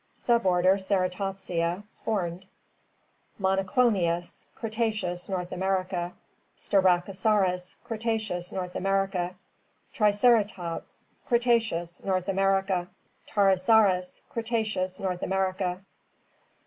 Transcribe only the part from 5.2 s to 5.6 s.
North